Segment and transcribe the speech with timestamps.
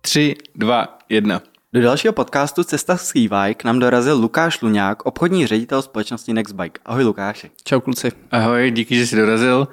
[0.00, 1.42] Tři, dva, jedna.
[1.72, 3.12] Do dalšího podcastu Cesta s
[3.54, 6.80] k nám dorazil Lukáš Luňák, obchodní ředitel společnosti Nextbike.
[6.84, 7.50] Ahoj Lukáši.
[7.64, 8.12] Čau kluci.
[8.30, 9.68] Ahoj, díky, že jsi dorazil.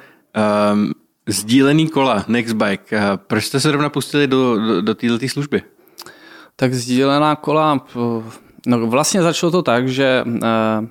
[0.72, 0.92] Um,
[1.28, 2.98] sdílený kola Nextbike.
[2.98, 5.62] Uh, proč jste se rovna pustili do, do, do této služby?
[6.56, 7.86] Tak sdílená kola,
[8.68, 10.88] no vlastně začalo to tak, že uh,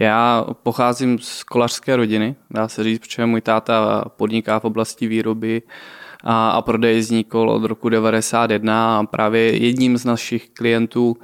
[0.00, 5.62] já pocházím z kolařské rodiny, dá se říct, protože můj táta podniká v oblasti výroby
[6.24, 11.16] a, a prodej jízdní kol od roku 91 a právě jedním z našich klientů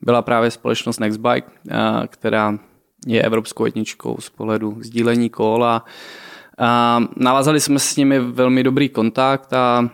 [0.00, 2.58] byla právě společnost Nextbike, a, která
[3.06, 5.84] je evropskou etničkou z pohledu sdílení kol a,
[6.58, 9.90] a navázali jsme s nimi velmi dobrý kontakt a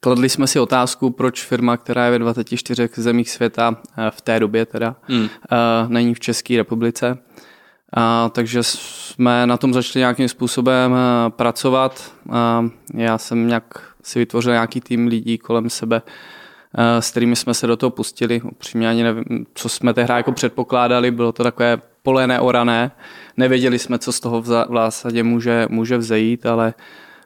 [0.00, 3.76] kladli jsme si otázku, proč firma, která je ve 24 zemích světa
[4.10, 5.28] v té době teda, hmm.
[5.88, 7.18] není v České republice.
[7.96, 12.12] A, takže jsme na tom začali nějakým způsobem eh, pracovat.
[12.32, 13.64] A já jsem nějak
[14.02, 16.02] si vytvořil nějaký tým lidí kolem sebe,
[16.78, 18.40] eh, s kterými jsme se do toho pustili.
[18.40, 22.90] Upřímně ani nevím, co jsme tehdy jako předpokládali, bylo to takové pole neorané.
[23.36, 26.74] Nevěděli jsme, co z toho v zásadě může, může vzejít, ale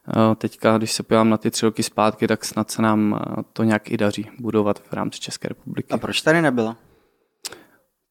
[0.09, 3.21] eh, teďka, když se podívám na ty tři roky zpátky, tak snad se nám
[3.53, 5.89] to nějak i daří budovat v rámci České republiky.
[5.91, 6.77] A proč tady nebylo?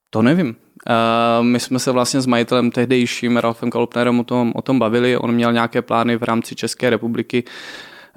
[0.09, 0.47] To nevím.
[0.47, 5.17] Uh, my jsme se vlastně s majitelem tehdejším Ralfem Kalupnerem o tom, o tom bavili.
[5.17, 7.43] On měl nějaké plány v rámci České republiky.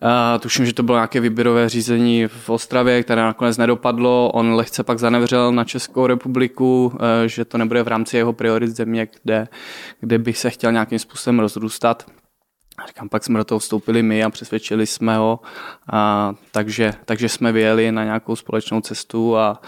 [0.03, 4.31] Uh, tuším, že to bylo nějaké výběrové řízení v Ostravě, které nakonec nedopadlo.
[4.35, 8.71] On lehce pak zanevřel na Českou republiku, uh, že to nebude v rámci jeho priorit
[8.71, 9.49] země, kde,
[10.01, 12.07] kde bych se chtěl nějakým způsobem rozrůstat.
[12.79, 15.41] A říkám, pak jsme do toho vstoupili my a přesvědčili jsme ho,
[15.93, 19.61] a, takže, takže jsme vyjeli na nějakou společnou cestu a,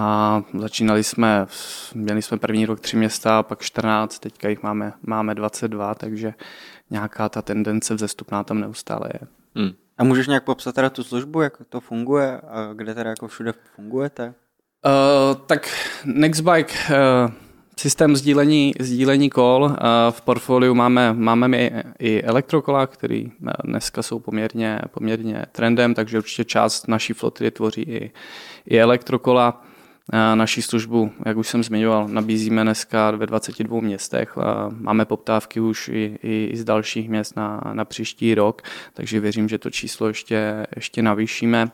[0.00, 1.46] a začínali jsme,
[1.94, 6.34] měli jsme první rok tři města, pak 14, teďka jich máme, máme 22, takže
[6.90, 9.20] nějaká ta tendence vzestupná tam neustále je.
[9.54, 9.72] Hmm.
[9.98, 13.54] A můžeš nějak popsat teda tu službu, jak to funguje a kde teda jako všude
[13.76, 14.34] fungujete?
[14.86, 15.68] Uh, tak
[16.04, 17.32] Nextbike, uh,
[17.78, 19.76] systém sdílení, sdílení kol, uh,
[20.10, 23.32] v portfoliu máme, máme i, i elektrokola, který
[23.64, 28.10] dneska jsou poměrně, poměrně trendem, takže určitě část naší flotily tvoří i,
[28.66, 29.62] i elektrokola.
[30.34, 34.36] Naší službu, jak už jsem zmiňoval, nabízíme dneska ve 22 městech.
[34.70, 38.62] Máme poptávky už i, i z dalších měst na, na příští rok,
[38.94, 41.70] takže věřím, že to číslo ještě, ještě navýšíme.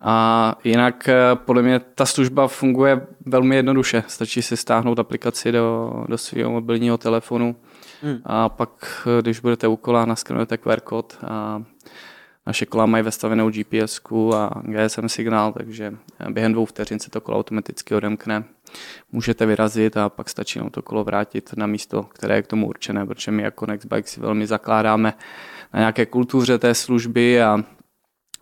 [0.00, 4.04] A jinak eh, podle mě ta služba funguje velmi jednoduše.
[4.06, 7.56] Stačí si stáhnout aplikaci do, do svého mobilního telefonu
[8.02, 8.18] hmm.
[8.24, 11.62] a pak, eh, když budete u kola, naskenujete QR kód a
[12.46, 14.00] naše kola mají vestavenou GPS
[14.34, 15.94] a GSM signál, takže
[16.30, 18.44] během dvou vteřin se to kolo automaticky odemkne.
[19.12, 23.06] Můžete vyrazit a pak stačí to kolo vrátit na místo, které je k tomu určené,
[23.06, 25.14] protože my jako Nextbike si velmi zakládáme
[25.74, 27.64] na nějaké kultuře té služby a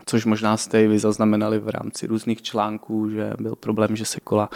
[0.07, 4.21] což možná jste i vy zaznamenali v rámci různých článků, že byl problém, že se
[4.21, 4.51] kola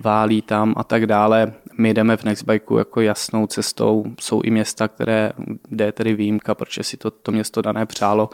[0.00, 1.52] válí tam a tak dále.
[1.78, 4.04] My jdeme v Nextbikeu jako jasnou cestou.
[4.20, 5.32] Jsou i města, které,
[5.68, 8.30] kde je tedy výjimka, protože si to, to město dané přálo,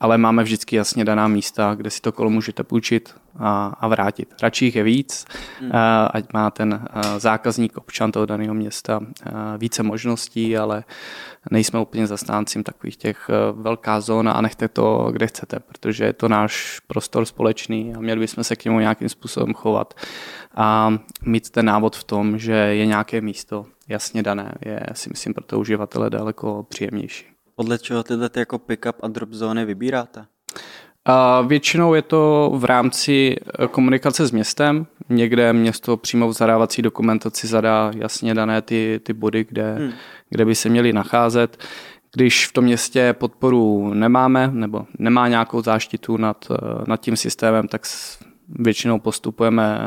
[0.00, 4.34] ale máme vždycky jasně daná místa, kde si to kolo můžete půjčit a, a vrátit.
[4.42, 5.24] Radši jich je víc,
[5.60, 5.70] hmm.
[6.10, 6.84] ať má ten
[7.18, 9.00] zákazník, občan toho daného města
[9.58, 10.84] více možností, ale
[11.50, 16.28] nejsme úplně zastáncím takových těch velká zóna a nechte to, kde chcete, protože je to
[16.28, 19.94] náš prostor společný a měli bychom se k němu nějakým způsobem chovat
[20.54, 20.94] a
[21.24, 25.44] mít ten návod v tom, že je nějaké místo jasně dané, je si myslím pro
[25.44, 27.29] toho uživatele daleko příjemnější.
[27.60, 30.26] Podle čeho tyhle ty jako pick-up a drop zóny vybíráte?
[31.04, 34.86] A většinou je to v rámci eh, komunikace s městem.
[35.08, 39.92] Někde město přímo v zadávací dokumentaci zadá jasně dané ty, ty body, kde, hmm.
[40.30, 41.64] kde by se měly nacházet.
[42.14, 46.56] Když v tom městě podporu nemáme nebo nemá nějakou záštitu nad, eh,
[46.86, 47.86] nad tím systémem, tak
[48.58, 49.78] většinou postupujeme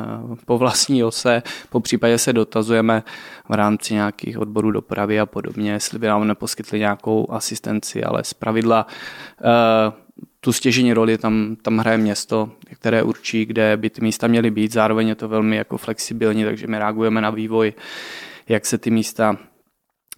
[0.45, 3.03] po vlastní ose, po případě se dotazujeme
[3.49, 8.33] v rámci nějakých odborů dopravy a podobně, jestli by nám neposkytli nějakou asistenci, ale z
[8.33, 8.87] pravidla
[9.41, 10.03] eh,
[10.39, 14.71] tu stěžení roli tam, tam hraje město, které určí, kde by ty místa měly být.
[14.71, 17.73] Zároveň je to velmi jako flexibilní, takže my reagujeme na vývoj,
[18.49, 19.37] jak se ty místa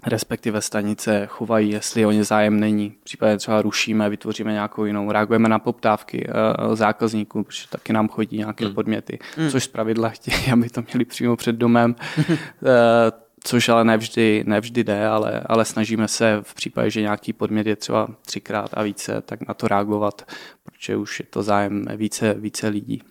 [0.05, 2.93] respektive stanice chovají, jestli o ně zájem není.
[3.03, 8.37] Případně třeba rušíme, vytvoříme nějakou jinou, reagujeme na poptávky uh, zákazníků, protože taky nám chodí
[8.37, 8.73] nějaké mm.
[8.73, 9.49] podměty, mm.
[9.49, 11.95] což z pravidla chtějí, aby to měli přímo před domem.
[12.17, 12.27] uh,
[13.45, 17.75] což ale nevždy, nevždy jde, ale, ale snažíme se v případě, že nějaký podmět je
[17.75, 20.31] třeba třikrát a více, tak na to reagovat,
[20.63, 23.01] protože už je to zájem více, více lidí.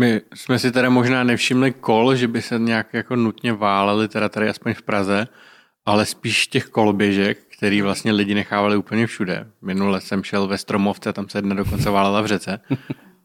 [0.00, 4.28] My jsme si teda možná nevšimli kol, že by se nějak jako nutně váleli, teda
[4.28, 5.28] tady aspoň v Praze,
[5.86, 9.46] ale spíš těch koloběžek, který vlastně lidi nechávali úplně všude.
[9.62, 12.60] Minule jsem šel ve Stromovce, tam se jedna dokonce válela v řece.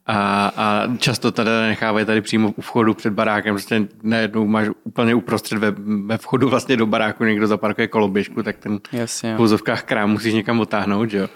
[0.05, 5.15] A, a často tady nechávají tady přímo u vchodu před barákem, prostě najednou máš úplně
[5.15, 5.71] uprostřed ve,
[6.05, 10.33] ve vchodu vlastně do baráku někdo zaparkuje koloběžku, tak ten Jasně, v pouzovkách krám musíš
[10.33, 11.27] někam otáhnout, že jo.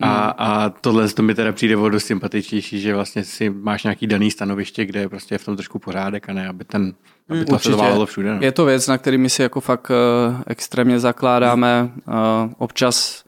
[0.00, 4.06] A, a tohle to mi teda přijde o dost sympatičnější, že vlastně si máš nějaký
[4.06, 6.94] daný stanoviště, kde je prostě v tom trošku pořádek a ne, aby ten,
[7.28, 8.06] aby to se Určitě.
[8.06, 8.34] všude.
[8.34, 8.38] No.
[8.40, 11.90] Je to věc, na který my si jako fakt eh, extrémně zakládáme.
[11.98, 12.12] Eh,
[12.58, 13.24] Občas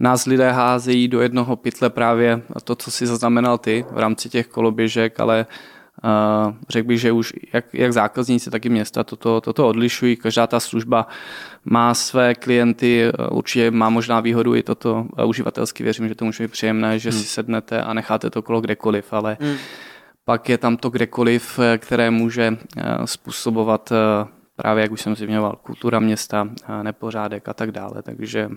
[0.00, 4.46] nás lidé házejí do jednoho pytle právě to, co si zaznamenal ty v rámci těch
[4.46, 5.81] koloběžek, ale uh,
[6.68, 10.16] řekl bych, že už jak, jak zákazníci, tak i města toto, toto odlišují.
[10.16, 11.06] Každá ta služba
[11.64, 16.24] má své klienty, eh, určitě má možná výhodu i toto eh, uživatelsky, věřím, že to
[16.24, 19.36] může být příjemné, že si sednete a necháte to kolo kdekoliv, ale
[20.24, 25.16] pak je tam to kdekoliv, eh, které může eh, způsobovat eh, právě, jak už jsem
[25.16, 28.02] zmiňoval, kultura města, eh, nepořádek a tak dále.
[28.02, 28.50] Takže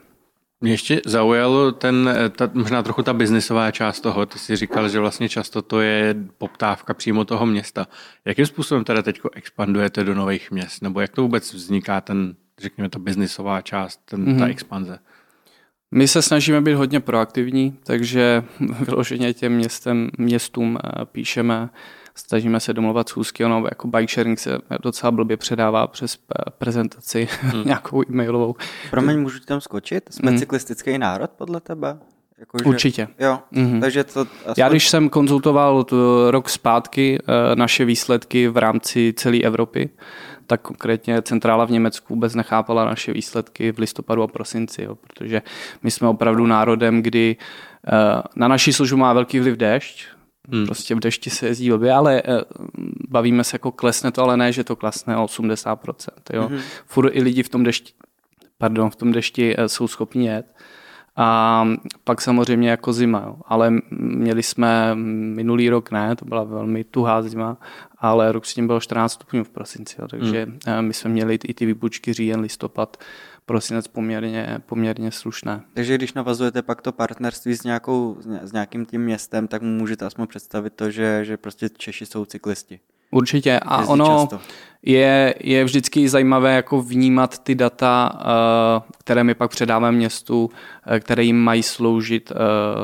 [0.65, 4.25] Mě ještě zaujalo ten, ta, možná trochu ta biznisová část toho.
[4.25, 7.87] Ty jsi říkal, že vlastně často to je poptávka přímo toho města.
[8.25, 10.81] Jakým způsobem teda teď expandujete do nových měst?
[10.81, 14.39] Nebo jak to vůbec vzniká ten, řekněme, ta biznisová část, ten, mm-hmm.
[14.39, 14.99] ta expanze?
[15.91, 18.43] my se snažíme být hodně proaktivní, takže
[18.85, 21.69] vyloženě těm městem, městům eh, píšeme,
[22.15, 27.27] snažíme se domluvat schůzky, ono jako bike sharing se docela blbě předává přes eh, prezentaci
[27.41, 27.63] hmm.
[27.65, 28.55] nějakou e-mailovou.
[28.89, 30.03] Promiň, můžu ti tam skočit?
[30.13, 30.37] Jsme Mm.
[30.37, 31.97] cyklistický národ podle tebe?
[32.39, 32.65] Jako, že...
[32.65, 33.07] Určitě.
[33.19, 33.81] Jo, Mhm.
[33.81, 34.19] takže to...
[34.21, 34.53] Aspoň...
[34.57, 39.89] Já když jsem konzultoval tu rok zpátky eh, naše výsledky v rámci celé Evropy,
[40.47, 45.41] tak konkrétně centrála v Německu vůbec nechápala naše výsledky v listopadu a prosinci, jo, protože
[45.83, 47.35] my jsme opravdu národem, kdy
[47.87, 50.05] eh, na naší službu má velký vliv déšť,
[50.51, 50.65] Hmm.
[50.65, 52.41] Prostě v dešti se jezdí blbě, ale eh,
[53.09, 55.95] bavíme se jako klesne to, ale ne, že to klesne o 80%.
[56.33, 56.47] Jo.
[56.47, 56.59] Hmm.
[56.85, 57.93] Furt i lidi v tom dešti,
[58.57, 60.55] pardon, v tom dešti eh, jsou schopni jet.
[61.17, 61.67] A
[62.03, 63.35] pak samozřejmě jako zima, jo.
[63.45, 64.95] ale měli jsme
[65.35, 67.57] minulý rok ne, to byla velmi tuhá zima,
[67.97, 70.07] ale rok s tím bylo 14 stupňů v prosinci, jo.
[70.07, 70.87] takže hmm.
[70.87, 72.97] my jsme měli i ty výbučky říjen, listopad,
[73.45, 75.61] prosinec poměrně, poměrně slušné.
[75.73, 80.05] Takže když navazujete pak to partnerství s, nějakou, s nějakým tím městem, tak mu můžete
[80.05, 82.79] aspoň představit to, že, že prostě Češi jsou cyklisti.
[83.11, 84.39] Určitě a Jezdí ono často.
[84.85, 90.49] Je, je vždycky zajímavé jako vnímat ty data, eh, které my pak předáváme městu,
[90.87, 92.35] eh, které jim mají sloužit eh,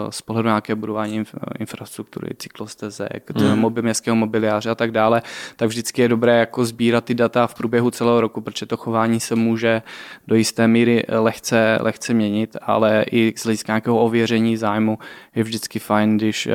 [0.09, 5.21] z pohledu nějaké budování inf- infrastruktury, cyklostezek, mobil, městského mobiliáře a tak dále,
[5.55, 9.19] tak vždycky je dobré jako sbírat ty data v průběhu celého roku, protože to chování
[9.19, 9.81] se může
[10.27, 14.99] do jisté míry lehce, lehce měnit, ale i z hlediska nějakého ověření zájmu
[15.35, 16.49] je vždycky fajn, když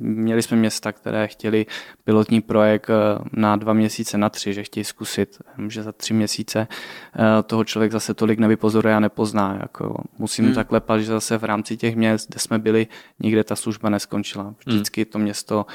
[0.00, 1.66] měli jsme města, které chtěli
[2.04, 2.90] pilotní projekt
[3.32, 7.92] na dva měsíce, na tři, že chtějí zkusit, že za tři měsíce eh, toho člověk
[7.92, 9.58] zase tolik nevypozoruje a nepozná.
[9.60, 10.54] Jako musím hmm.
[10.54, 12.86] tak lepat, že zase v rámci těch měst, kde jsme byli,
[13.18, 14.54] nikde ta služba neskončila.
[14.66, 15.66] Vždycky to město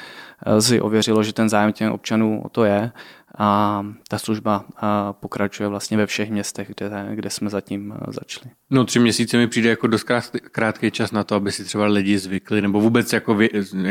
[0.45, 2.91] eh, si ověřilo, že ten zájem těch občanů o to je
[3.37, 4.79] a ta služba eh,
[5.11, 8.51] pokračuje vlastně ve všech městech, kde, kde jsme zatím začali.
[8.69, 11.85] No tři měsíce mi přijde jako dost krát- krátký čas na to, aby si třeba
[11.85, 13.49] lidi zvykli, nebo vůbec jako vy,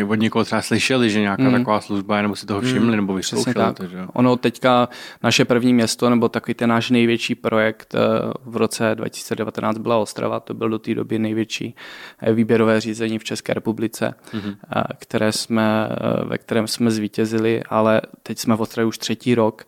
[0.08, 1.52] od někoho třeba slyšeli, že nějaká mm.
[1.52, 2.96] taková služba je, nebo si toho všimli, mm.
[2.96, 3.76] nebo vyzkoušeli tak.
[3.76, 3.99] to, že?
[4.12, 4.88] Ono teďka
[5.23, 7.99] naše první město, nebo takový ten náš největší projekt eh,
[8.44, 11.74] v roce 2019 byla Ostrava, to byl do té doby největší
[12.22, 14.56] eh, výběrové řízení v České republice, mm-hmm.
[14.98, 15.89] které jsme,
[16.24, 19.65] ve kterém jsme zvítězili, ale teď jsme v Ostravě už třetí rok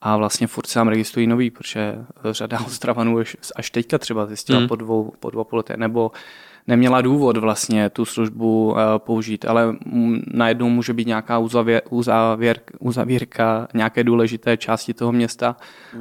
[0.00, 1.94] a vlastně furt se nám registrují nový, protože
[2.30, 4.64] řada Ostravanů až- až teďka třeba zjistila Hmm.
[4.64, 4.68] mm.
[4.68, 6.10] po dvou, po dvou půl letech, nebo
[6.66, 9.76] neměla důvod vlastně tu službu eh, použít, ale
[10.26, 15.56] najednou může být nějaká uzavěr, uzavěr, uzavírka nějaké důležité části toho města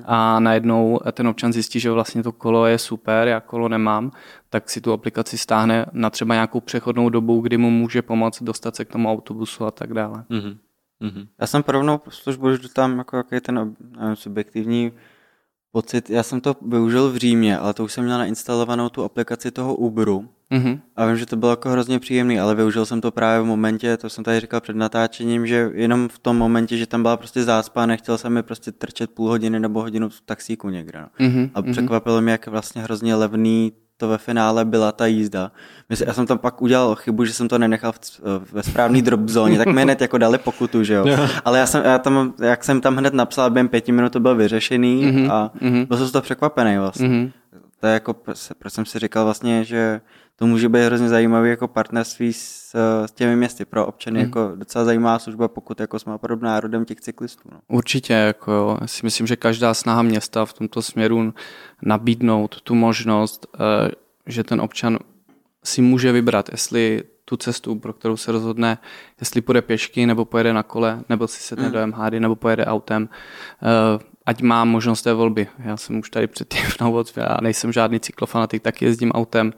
[0.06, 4.12] a najednou ten občan zjistí, že vlastně to kolo je super, já kolo nemám,
[4.50, 8.76] tak si tu aplikaci stáhne na třeba nějakou přechodnou dobu, kdy mu může pomoct dostat
[8.76, 10.24] se k tomu autobusu a tak dále.
[10.30, 10.58] Mm-hmm.
[11.02, 11.28] Mm-hmm.
[11.40, 14.92] Já jsem pro rovnou službu, že tam jako jaký ten nevím, subjektivní
[15.72, 16.10] pocit.
[16.10, 19.76] Já jsem to využil v Římě, ale to už jsem měl nainstalovanou tu aplikaci toho
[19.76, 20.30] Uberu.
[20.50, 20.80] Mhm.
[20.96, 23.98] A vím, že to bylo jako hrozně příjemný, ale využil jsem to právě v momentě,
[23.98, 27.44] to jsem tady říkal před natáčením, že jenom v tom momentě, že tam byla prostě
[27.44, 31.02] zácpa, nechtěl jsem mi prostě trčet půl hodiny nebo hodinu v taxíku někde.
[31.02, 31.28] No.
[31.28, 31.50] Mhm.
[31.54, 35.52] A překvapilo mě, jak vlastně hrozně levný to ve finále byla ta jízda.
[35.90, 38.00] Myslím, já jsem tam pak udělal chybu, že jsem to nenechal v,
[38.52, 41.06] ve správný drop zóně, tak mi hned jako dali pokutu, že jo.
[41.46, 44.36] Ale já jsem, já tam, jak jsem tam hned napsal, během pěti minut to byl
[44.36, 45.86] vyřešený Mhm, a mhm.
[45.86, 47.08] byl jsem z toho překvapený vlastně.
[47.08, 47.32] Mhm.
[47.80, 48.14] to je jako,
[48.60, 50.02] proč jsem si říkal vlastně, že
[50.40, 54.28] to může být hrozně zajímavý jako partnerství s, s těmi městy pro občany, hmm.
[54.28, 57.50] jako docela zajímavá služba, pokud jako jsme opravdu národem těch cyklistů.
[57.52, 57.60] No.
[57.68, 58.78] Určitě, jako jo.
[58.82, 61.34] Já si myslím, že každá snaha města v tomto směru
[61.82, 63.92] nabídnout tu možnost, eh,
[64.26, 65.00] že ten občan
[65.64, 68.78] si může vybrat, jestli tu cestu, pro kterou se rozhodne,
[69.20, 71.74] jestli půjde pěšky, nebo pojede na kole, nebo si sedne hmm.
[71.74, 73.10] do MHD, nebo pojede autem,
[73.64, 75.48] eh, ať má možnost té volby.
[75.60, 79.54] Já jsem už tady předtím na úvod, já nejsem žádný cyklofanatik, tak jezdím autem,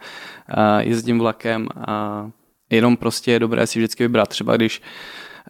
[0.49, 2.29] eh, jezdím vlakem a
[2.69, 4.29] jenom prostě je dobré si vždycky vybrat.
[4.29, 4.81] Třeba když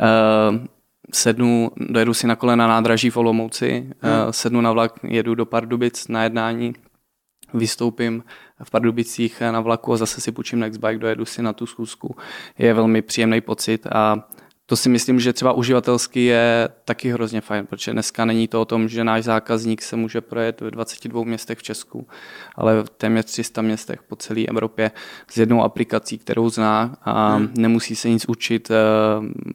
[0.02, 0.68] eh,
[1.14, 4.14] sednu, dojedu si na kole na nádraží v Olomouci, hmm.
[4.32, 6.74] sednu na vlak, jedu do Pardubic na jednání,
[7.54, 8.24] vystoupím
[8.64, 12.16] v Pardubicích na vlaku a zase si půjčím Nextbike, dojedu si na tu schůzku.
[12.58, 14.30] Je velmi příjemný pocit a
[14.72, 18.66] to si myslím, že třeba uživatelsky je taky hrozně fajn, protože dneska není to o
[18.66, 22.08] tom, že náš zákazník se může projet ve 22 městech v Česku,
[22.56, 24.92] ale v téměř 300 městech po celé Evropě
[25.32, 27.50] s jednou aplikací, kterou zná a hmm.
[27.58, 28.76] nemusí se nic učit, eh,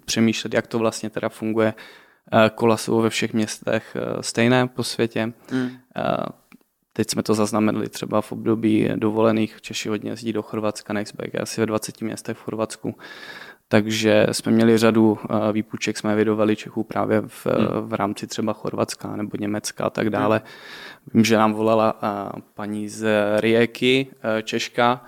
[0.05, 1.75] přemýšlet, jak to vlastně teda funguje.
[2.33, 5.33] Eh, kola jsou ve všech městech eh, stejné po světě.
[5.51, 5.71] Hmm.
[6.93, 9.61] Teď jsme to zaznamenali třeba v období dovolených.
[9.61, 12.95] Češi hodně jezdí do Chorvatska, Nextbike, asi ve 20 městech v Chorvatsku.
[13.69, 17.89] Takže jsme měli řadu eh, výpůjček, jsme vydovali Čechů právě v, hmm.
[17.89, 20.41] v rámci třeba Chorvatska nebo Německa a tak dále.
[21.15, 23.09] Vím, že nám volala eh, paní z
[23.41, 24.07] Rijeky,
[24.39, 25.05] eh, Češka,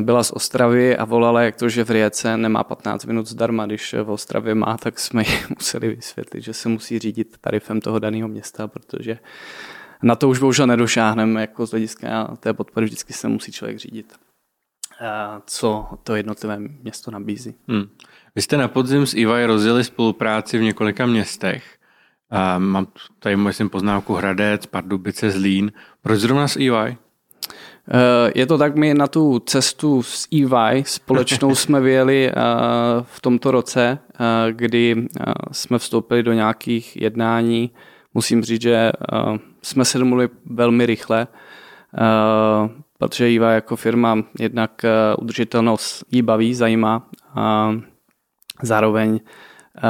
[0.00, 3.94] byla z Ostravy a volala, jak to, že v Rijece nemá 15 minut zdarma, když
[4.02, 8.28] v Ostravě má, tak jsme jí museli vysvětlit, že se musí řídit tarifem toho daného
[8.28, 9.18] města, protože
[10.02, 14.12] na to už bohužel nedošáhneme, jako z hlediska té podpory vždycky se musí člověk řídit
[15.46, 17.54] co to jednotlivé město nabízí.
[17.68, 17.84] Hmm.
[18.34, 21.64] Vy jste na podzim s EY rozjeli spolupráci v několika městech.
[22.30, 22.86] A mám
[23.18, 25.72] tady, myslím, poznámku Hradec, Pardubice, Zlín.
[26.02, 26.96] Proč zrovna s EY?
[27.88, 32.34] Eh, je to tak, my na tu cestu s EY společnou jsme vyjeli eh,
[33.02, 35.08] v tomto roce, eh, kdy
[35.52, 37.70] jsme vstoupili do nějakých jednání.
[38.14, 38.92] Musím říct, že
[39.62, 41.26] jsme se domluvili velmi rychle
[43.08, 47.74] protože Jiva jako firma jednak eh, udržitelnost jí baví, zajímá a
[48.62, 49.80] zároveň eh,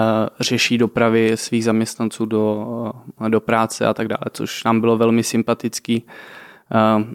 [0.41, 2.67] řeší dopravy svých zaměstnanců do,
[3.27, 6.07] eh, do práce a tak dále, což nám bylo velmi sympatický.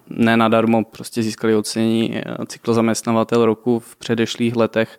[0.10, 4.98] Ne nadarmo prostě získali ocenění cyklozaměstnavatel roku v předešlých letech,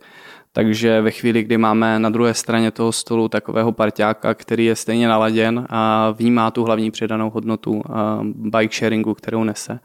[0.51, 5.07] takže ve chvíli, kdy máme na druhé straně toho stolu takového parťáka, který je stejně
[5.07, 7.81] naladěn a vnímá tu hlavní přidanou hodnotu
[8.23, 9.79] bike sharingu, kterou nese,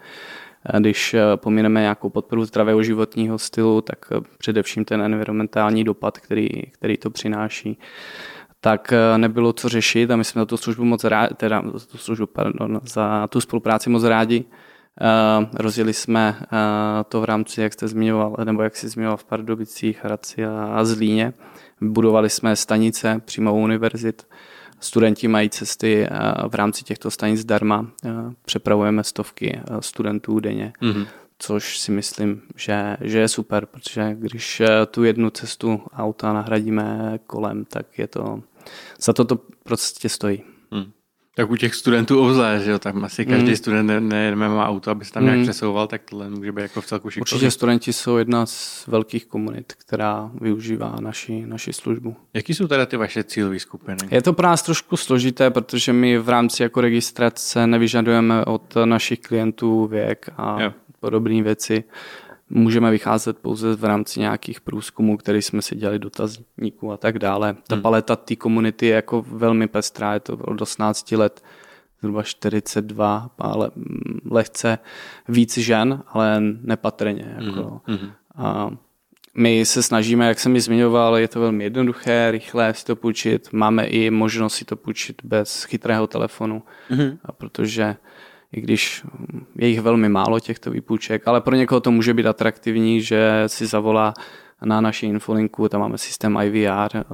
[0.79, 6.49] když eh, pomineme nějakou podporu zdravého životního stylu, tak eh, především ten environmentální dopad, který,
[6.71, 7.79] který to přináší,
[8.61, 11.87] tak eh, nebylo co řešit a my jsme za tu službu moc rádi, teda za
[11.87, 14.45] tu službu, pardon, za tu spolupráci moc rádi.
[15.55, 16.37] rozjeli jsme
[17.09, 21.33] to v rámci, jak jste zmiňoval, nebo jak jsi zmiňoval v Pardubicích, Hradci a Zlíně.
[21.81, 24.27] Budovali jsme stanice přímo u univerzit,
[24.85, 26.09] Studenti mají cesty eh,
[26.49, 27.87] v rámci těchto stanic zdarma.
[28.05, 28.11] Eh,
[28.45, 30.73] přepravujeme stovky eh, studentů denně.
[30.83, 31.07] Mm-hmm
[31.39, 37.65] což si myslím, že, že je super, protože když tu jednu cestu auta nahradíme kolem,
[37.65, 38.43] tak je to,
[39.01, 40.43] za to to prostě stojí.
[41.37, 43.57] Tak u těch studentů obzvlášť, že jo, tak asi každý mm.
[43.57, 45.45] student ne, ne, má auto, aby se tam nějak mm.
[45.45, 47.21] přesouval, tak tohle může být jako v celku šikovný.
[47.21, 52.17] Určitě studenti jsou jedna z velkých komunit, která využívá naši, naši službu.
[52.35, 53.97] Jaký jsou teda ty vaše cílové skupiny?
[54.11, 59.21] Je to pro nás trošku složité, protože my v rámci jako registrace nevyžadujeme od našich
[59.21, 60.73] klientů věk a jo.
[61.01, 61.85] podobné věci.
[62.57, 67.57] Můžeme vycházet pouze v rámci nějakých průzkumů, které jsme si dělali dotazníků a tak dále.
[67.67, 67.83] Ta hmm.
[67.83, 71.43] paleta té komunity je jako velmi pestrá, je to od 18 let
[72.01, 73.71] zhruba 42, ale
[74.31, 74.79] lehce
[75.29, 77.37] víc žen, ale nepatrně.
[77.39, 77.81] Jako.
[77.87, 78.11] Hmm.
[78.37, 78.71] A
[79.35, 83.53] my se snažíme, jak jsem mi zmiňoval, je to velmi jednoduché, rychlé si to půjčit.
[83.53, 87.19] Máme i možnost si to půjčit bez chytrého telefonu, mm-hmm.
[87.25, 87.97] a protože
[88.55, 89.05] i když
[89.57, 93.67] je jich velmi málo těchto výpůjček, ale pro někoho to může být atraktivní, že si
[93.67, 94.15] zavolá
[94.65, 97.05] na naši infolinku, tam máme systém IVR, eh,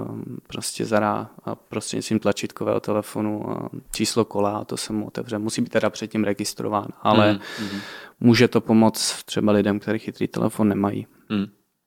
[0.47, 5.39] prostě zadá a prostřednictvím tlačítkového telefonu eh, číslo kola a to se mu otevře.
[5.39, 7.81] Musí být teda předtím registrován, ale mm,
[8.21, 11.07] může to pomoct třeba lidem, kteří chytrý telefon nemají.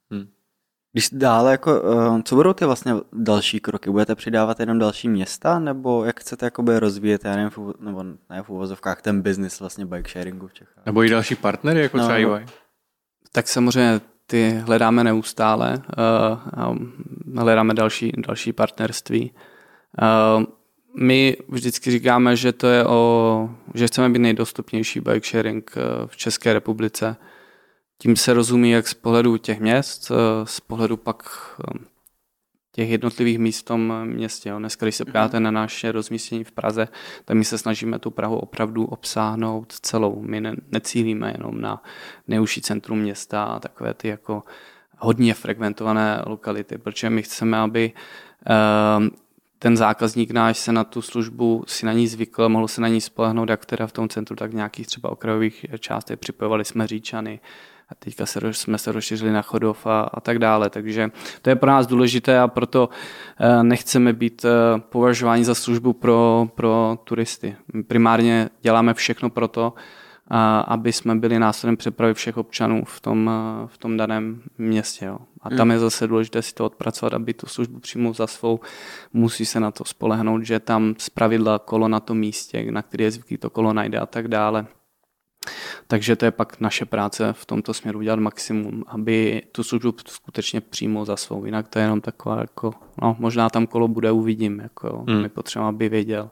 [0.10, 0.28] Mm.
[0.94, 3.90] Když dále, jako, uh, co budou ty vlastně další kroky?
[3.90, 8.44] Budete přidávat jenom další města, nebo jak chcete jakoby rozvíjet, já nevím, v, nebo ne
[8.44, 10.86] v úvozovkách, ten business vlastně bike sharingu v Čechách?
[10.86, 12.46] Nebo i další partnery, jako no, třeba EY?
[13.32, 15.82] Tak samozřejmě ty hledáme neustále,
[16.68, 16.78] uh,
[17.38, 19.32] hledáme další, další partnerství.
[20.38, 20.44] Uh,
[20.96, 26.18] my vždycky říkáme, že to je o, že chceme být nejdostupnější bike sharing eh, v
[26.18, 27.16] České republice.
[28.04, 31.24] Tím se rozumí jak z pohledu těch měst, eh, z pohledu pak
[31.60, 31.80] eh,
[32.72, 34.50] těch jednotlivých míst v tom městě.
[34.50, 34.60] Jo.
[34.60, 36.88] Dneska, když se podíváte na naše rozmístění v Praze,
[37.26, 40.22] tak my se snažíme tu Prahu opravdu obsáhnout celou.
[40.22, 41.84] My ne, necílíme jenom na
[42.28, 44.44] neužší centrum města a takové ty jako
[44.98, 47.92] hodně frekventované lokality, protože my chceme, aby
[49.64, 53.02] ten zákazník náš se na tu službu si na ní zvykl, mohl se na ní
[53.02, 56.20] spolehnout jak teda v tom centru, tak v nějakých třeba okrajových částech.
[56.20, 57.40] Připojovali jsme Říčany,
[57.90, 60.70] a teďka se, jsme se rozšířili na Chodov a, a tak dále.
[60.70, 62.90] Takže to je pro nás důležité a proto
[63.40, 67.56] eh, nechceme být eh, považováni za službu pro, pro turisty.
[67.88, 69.74] Primárně děláme všechno pro to,
[70.68, 73.32] aby jsme byli následem přepravy všech občanů v tom,
[73.68, 75.06] v tom daném městě.
[75.06, 75.18] Jo.
[75.42, 75.72] A tam hmm.
[75.72, 78.60] je zase důležité si to odpracovat, aby tu službu přijmul za svou.
[79.14, 83.12] Musí se na to spolehnout, že tam pravidla kolo na tom místě, na který je
[83.12, 84.66] zvyklý to kolo najde a tak dále.
[85.88, 90.62] Takže to je pak naše práce v tomto směru dělat maximum, aby tu službu skutečně
[90.62, 91.46] přijmul za svou.
[91.46, 94.60] Jinak to je jenom taková jako, no možná tam kolo bude, uvidím.
[94.60, 95.22] Jako, hmm.
[95.22, 96.32] My potřebujeme, aby věděl.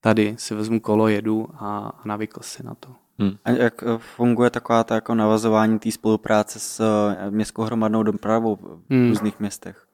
[0.00, 2.88] Tady si vezmu kolo, jedu a navykl si na to.
[3.20, 3.36] Hmm.
[3.44, 8.56] A jak eh, funguje taková ta jako navazování té spolupráce s eh, městskou hromadnou dopravou
[8.56, 9.08] v hmm.
[9.08, 9.86] různých městech?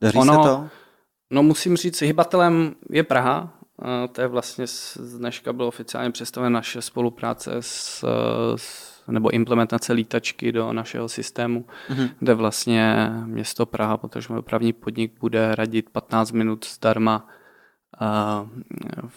[0.00, 0.68] Daří ono, se to?
[1.30, 3.52] No musím říct, hybatelem je Praha.
[4.12, 8.04] To je vlastně z dneška bylo oficiálně představena naše spolupráce s,
[8.56, 12.10] s nebo implementace lítačky do našeho systému, mm-hmm.
[12.18, 17.28] kde vlastně město Praha, protože dopravní podnik bude radit 15 minut zdarma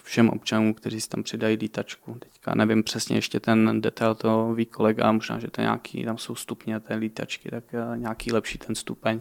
[0.02, 2.16] všem občanům, kteří si tam přidají lítačku.
[2.18, 6.34] Teďka nevím přesně ještě ten detail, to ví kolega, možná, že to nějaký, tam jsou
[6.34, 9.20] stupně té lítačky, tak eh, nějaký lepší ten stupeň.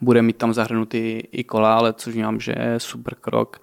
[0.00, 3.60] Bude mít tam zahrnutý i kola, ale což vnímám, že je super krok.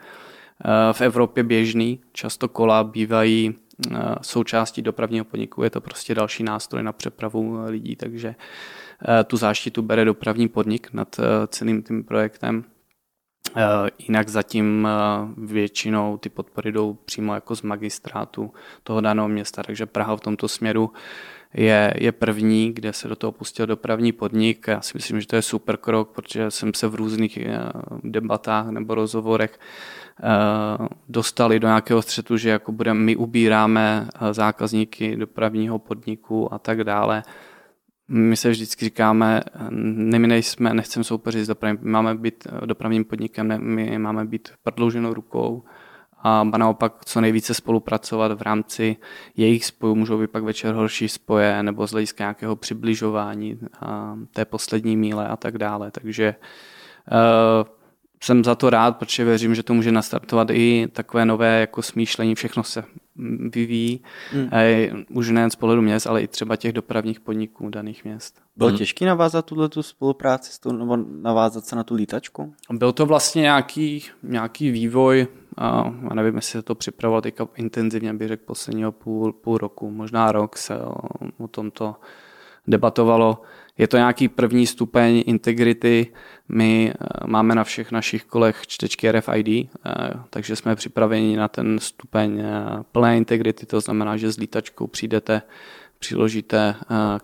[0.65, 6.43] Eh, v Evropě běžný, často kola bývají eh, součástí dopravního podniku, je to prostě další
[6.43, 8.35] nástroj na přepravu lidí, takže
[9.27, 12.63] tu záštitu bere dopravní podnik nad celým tím projektem
[13.99, 19.85] jinak zatím eh, většinou ty podpory jdou přímo jako z magistrátu toho daného města, takže
[19.85, 20.91] Praha v tomto směru
[21.53, 24.67] je, je první, kde se do toho pustil dopravní podnik.
[24.67, 27.59] Já si myslím, že to je super krok, protože jsem se v různých eh,
[28.03, 29.59] debatách nebo rozhovorech
[31.09, 37.23] dostali do nějakého střetu, že jako budeme, my ubíráme zákazníky dopravního podniku a tak dále.
[38.09, 43.05] My se vždycky říkáme, ne, my nejsme, nechceme soupeřit s dopravním, my máme být dopravním
[43.05, 45.63] podnikem, ne, my máme být prodlouženou rukou
[46.23, 48.95] a naopak co nejvíce spolupracovat v rámci
[49.35, 49.95] jejich spojů.
[49.95, 55.27] Můžou být pak večer horší spoje nebo z hlediska nějakého přibližování a té poslední míle
[55.27, 55.91] a tak dále.
[55.91, 56.35] Takže
[57.11, 57.67] uh,
[58.23, 62.35] jsem za to rád, protože věřím, že to může nastartovat i takové nové jako smýšlení,
[62.35, 62.83] všechno se
[63.53, 64.01] vyvíjí,
[64.31, 64.49] hmm.
[65.09, 68.41] už nejen z pohledu měst, ale i třeba těch dopravních podniků daných měst.
[68.55, 68.77] Bylo hmm.
[68.77, 72.53] těžké navázat tuhle tu spolupráci nebo navázat se na tu lítačku?
[72.71, 75.27] Byl to vlastně nějaký, nějaký vývoj,
[75.57, 80.31] a nevím, jestli se to připravovalo teďka intenzivně, bych řekl posledního půl, půl roku, možná
[80.31, 80.95] rok se o,
[81.37, 81.95] o tomto
[82.67, 83.41] debatovalo.
[83.77, 86.07] Je to nějaký první stupeň integrity.
[86.49, 89.67] My eh, máme na všech našich kolech čtečky RFID, eh,
[90.29, 92.53] takže jsme připraveni na ten stupeň eh,
[92.91, 95.41] plné integrity, to znamená, že s lítačkou přijdete
[95.99, 96.75] přiložíte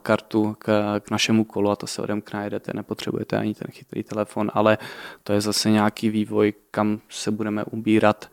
[0.02, 4.52] kartu k, k našemu kolu a to se odemkne, jedete, nepotřebujete ani ten chytrý telefon,
[4.54, 4.78] ale
[5.24, 8.30] to je zase nějaký vývoj, kam se budeme ubírat.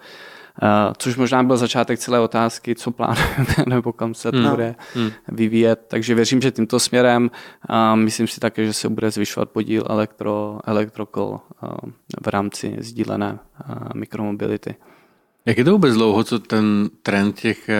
[0.62, 4.50] Uh, což možná byl začátek celé otázky, co plánujeme nebo kam se to no.
[4.50, 5.10] bude hmm.
[5.28, 5.84] vyvíjet.
[5.88, 7.30] Takže věřím, že tímto směrem
[7.94, 11.70] myslím si také, že se bude zvyšovat podíl elektro, elektrokol uh,
[12.22, 14.74] v rámci sdílené uh, mikromobility.
[15.46, 17.70] Jak je to vůbec dlouho, co ten trend těch,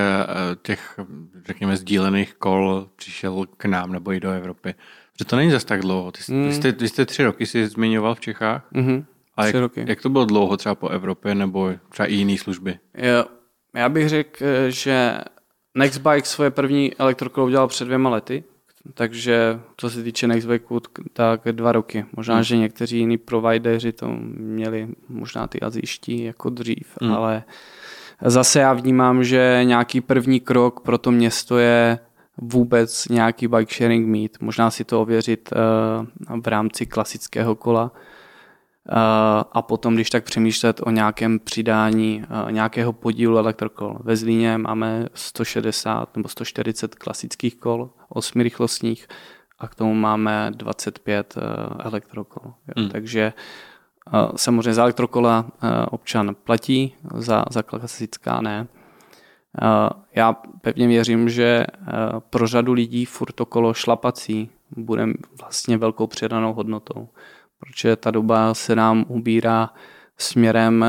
[0.63, 1.01] těch,
[1.47, 4.75] řekněme, sdílených kol přišel k nám nebo i do Evropy?
[5.19, 6.13] Že to není zase tak dlouho.
[6.13, 6.53] Ty, mm.
[6.53, 8.73] jste, ty jste tři roky si zmiňoval v Čechách.
[8.73, 9.05] Mm-hmm.
[9.41, 9.85] A jak, roky.
[9.89, 12.79] jak to bylo dlouho třeba po Evropě nebo třeba i jiné služby?
[12.95, 13.25] Jo,
[13.75, 15.21] já bych řekl, že
[15.75, 18.45] Nextbike svoje první elektrokolo udělal před dvěma lety,
[18.95, 20.81] takže co se týče Nextbikeu,
[21.13, 22.07] tak dva roky.
[22.17, 22.45] Možná, hmm.
[22.45, 27.13] že někteří jiní provideři to měli možná ty azijští jako dřív, hmm.
[27.13, 27.43] ale
[28.25, 31.99] zase já vnímám, že nějaký první krok pro to město je
[32.37, 34.39] vůbec nějaký bike sharing mít.
[34.41, 35.51] Možná si to ověřit
[36.33, 38.10] uh, v rámci klasického kola, Eh,
[39.53, 43.99] a potom, když tak přemýšlet o nějakém přidání eh, nějakého podílu elektrokol.
[44.01, 49.09] Ve Zlíně máme 160 nebo 140 klasických kol, 8 rychlostních
[49.59, 51.41] a k tomu máme 25 eh,
[51.85, 52.53] elektrokol.
[52.77, 52.89] Hmm.
[52.89, 53.33] Takže
[54.37, 55.47] Samozřejmě za elektrokola
[55.91, 58.67] občan platí, za, za klasická ne.
[60.15, 61.67] Já pevně věřím, že
[62.31, 65.07] pro řadu lidí furt to kolo šlapací bude
[65.41, 67.09] vlastně velkou přidanou hodnotou,
[67.61, 69.75] protože ta doba se nám ubírá
[70.19, 70.85] směrem,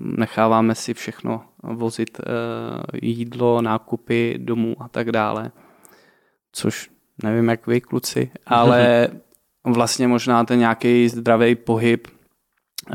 [0.00, 2.20] necháváme si všechno vozit
[3.02, 5.50] jídlo, nákupy domů a tak dále,
[6.52, 6.90] což
[7.22, 9.08] nevím jak vy kluci, ale
[9.64, 12.08] vlastně možná ten nějaký zdravý pohyb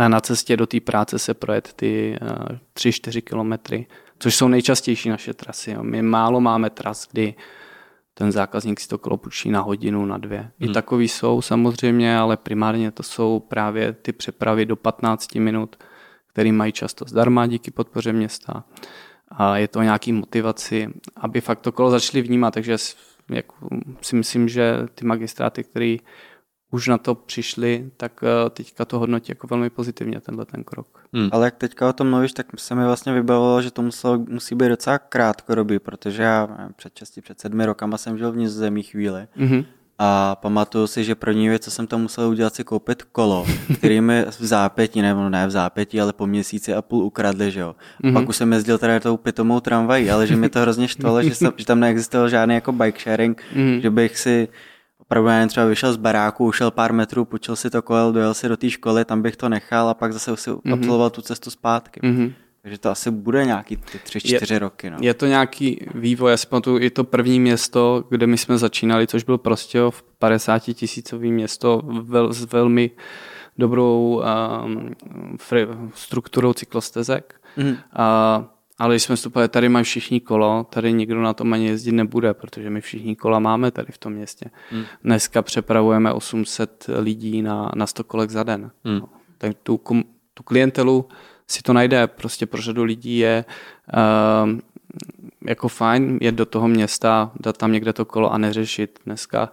[0.07, 2.17] na cestě do té práce se projet ty
[2.75, 3.87] 3-4 kilometry,
[4.19, 5.75] což jsou nejčastější naše trasy.
[5.81, 7.35] My málo máme tras, kdy
[8.13, 10.39] ten zákazník si to kolo půjčí na hodinu, na dvě.
[10.39, 10.69] Hmm.
[10.69, 15.75] I takový jsou samozřejmě, ale primárně to jsou právě ty přepravy do 15 minut,
[16.27, 18.63] které mají často zdarma díky podpoře města.
[19.31, 22.77] A je to nějaký motivaci, aby fakt to kolo začali vnímat, takže
[23.29, 23.55] jako,
[24.01, 25.97] si myslím, že ty magistráty, které
[26.73, 31.05] už na to přišli, tak eh, teďka to hodnotí jako velmi pozitivně tenhle ten krok.
[31.13, 31.29] Hmm.
[31.31, 34.55] Ale jak teďka o tom mluvíš, tak se mi vlastně vybavilo, že to muselo, musí
[34.55, 39.27] být docela krátkodobý, protože já před časti před sedmi rokama jsem žil v Nizozemí chvíli
[39.37, 39.65] mm-hmm.
[39.99, 43.45] a pamatuju si, že první věc, co jsem tam musel udělat, si koupit kolo,
[43.77, 47.59] který mi v zápětí, nebo ne v zápětí, ale po měsíci a půl ukradli, že
[47.59, 47.75] jo.
[48.03, 48.13] Mm-hmm.
[48.13, 51.35] Pak už jsem jezdil teda tou pitomou tramvají, ale že mi to hrozně štvalo, že,
[51.35, 53.79] jsem, že tam neexistoval žádný jako bike sharing, mm-hmm.
[53.79, 54.47] že bych si
[55.39, 58.57] jen třeba vyšel z baráku, ušel pár metrů, půjčil si to kol, dojel si do
[58.57, 60.73] té školy, tam bych to nechal a pak zase si mm-hmm.
[60.73, 61.99] absolvoval tu cestu zpátky.
[61.99, 62.33] Mm-hmm.
[62.61, 64.89] Takže to asi bude nějaký ty tři, čtyři je, roky.
[64.89, 64.97] No.
[65.01, 69.07] Je to nějaký vývoj, já si pamatuju, i to první město, kde my jsme začínali,
[69.07, 72.91] což byl prostě v 50 tisícový město vel, s velmi
[73.57, 74.23] dobrou
[74.65, 74.95] um,
[75.37, 77.41] fri, strukturou cyklostezek.
[77.57, 77.75] Mm.
[77.93, 78.45] A
[78.79, 82.33] ale když jsme vstupovali, tady mají všichni kolo, tady nikdo na tom ani jezdit nebude,
[82.33, 84.45] protože my všichni kola máme tady v tom městě.
[84.71, 84.83] Hmm.
[85.03, 88.71] Dneska přepravujeme 800 lidí na, na 100 kolek za den.
[88.83, 88.99] Hmm.
[88.99, 89.79] No, tak tu,
[90.33, 91.07] tu klientelu
[91.47, 92.07] si to najde.
[92.07, 93.45] Prostě pro řadu lidí je
[93.93, 94.59] uh,
[95.47, 98.99] jako fajn jet do toho města, dát tam někde to kolo a neřešit.
[99.05, 99.49] Dneska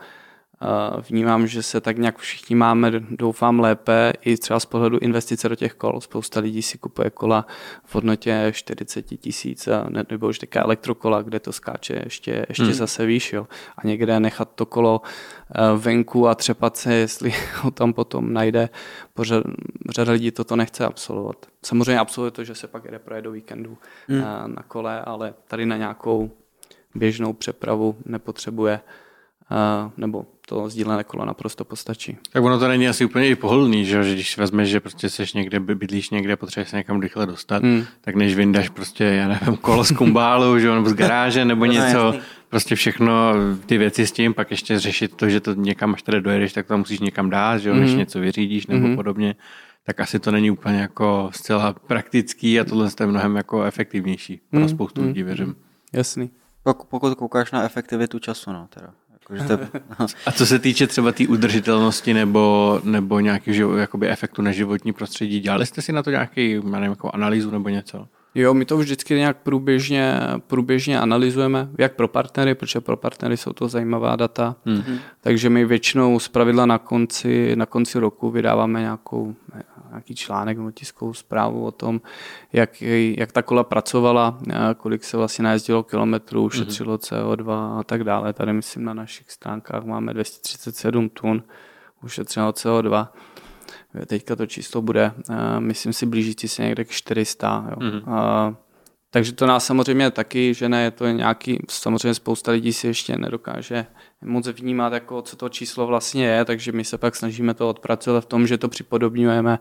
[1.08, 5.54] Vnímám, že se tak nějak všichni máme, doufám, lépe i třeba z pohledu investice do
[5.54, 6.00] těch kol.
[6.00, 7.46] Spousta lidí si kupuje kola
[7.84, 9.68] v hodnotě 40 tisíc
[10.10, 12.72] nebo už taká elektrokola, kde to skáče ještě, ještě hmm.
[12.72, 13.32] zase výš.
[13.32, 13.46] Jo.
[13.78, 15.00] A někde nechat to kolo
[15.54, 18.68] eh, venku a třepat se, jestli ho tam potom najde.
[19.14, 19.44] Pořad,
[19.90, 21.46] řada lidí toto nechce absolvovat.
[21.64, 24.20] Samozřejmě absolvuje to, že se pak jde projet do víkendu hmm.
[24.20, 26.30] na, na kole, ale tady na nějakou
[26.94, 28.80] běžnou přepravu nepotřebuje
[29.96, 32.18] nebo to sdílené kolo naprosto postačí.
[32.32, 35.32] Tak ono to není asi úplně i pohodlný, že, že když vezmeš, že prostě seš
[35.32, 37.84] někde, bydlíš někde, potřebuješ se někam rychle dostat, hmm.
[38.00, 41.72] tak než vyndaš prostě, já nevím, kolo z kumbálu, že, nebo z garáže, nebo no,
[41.72, 42.20] něco, jasný.
[42.48, 43.34] prostě všechno,
[43.66, 46.66] ty věci s tím, pak ještě řešit to, že to někam až tady dojedeš, tak
[46.66, 47.80] to musíš někam dát, že, hmm.
[47.80, 48.96] než něco vyřídíš nebo hmm.
[48.96, 49.34] podobně
[49.84, 54.60] tak asi to není úplně jako zcela praktický a tohle je mnohem jako efektivnější pro
[54.60, 54.68] hmm.
[54.68, 55.56] spoustu lidí, věřím.
[55.92, 56.30] Jasný.
[56.88, 58.94] Pokud koukáš na efektivitu času, no teda.
[59.30, 59.78] Jako, to...
[60.26, 64.92] A co se týče třeba té tý udržitelnosti nebo, nebo nějakého jakoby efektu na životní
[64.92, 68.06] prostředí, dělali jste si na to nějaký, já nevím, jako analýzu nebo něco?
[68.34, 73.52] Jo, my to vždycky nějak průběžně, průběžně analyzujeme, jak pro partnery, protože pro partnery jsou
[73.52, 74.56] to zajímavá data.
[74.66, 74.98] Mm-hmm.
[75.20, 79.34] Takže my většinou z pravidla na konci, na konci roku vydáváme nějakou,
[79.90, 82.00] nějaký článek nebo tiskovou zprávu o tom,
[82.52, 82.82] jak,
[83.18, 84.38] jak ta kola pracovala,
[84.76, 86.50] kolik se vlastně najezdilo kilometrů, mhm.
[86.50, 88.32] šetřilo CO2 a tak dále.
[88.32, 91.42] Tady myslím na našich stránkách máme 237 tun
[92.02, 93.08] ušetřeného CO2.
[94.06, 95.12] Teďka to číslo bude,
[95.58, 97.66] myslím si, blížící se někde k 400.
[97.70, 97.76] Jo.
[97.76, 98.56] Mm-hmm.
[99.12, 103.16] Takže to nás samozřejmě taky, že ne, je to nějaký, samozřejmě spousta lidí si ještě
[103.16, 103.86] nedokáže
[104.24, 108.20] moc vnímat, jako co to číslo vlastně je, takže my se pak snažíme to odpracovat
[108.20, 109.58] v tom, že to připodobňujeme.